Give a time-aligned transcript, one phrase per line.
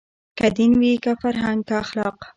[0.37, 2.15] که دین وي که فرهنګ که اخلاق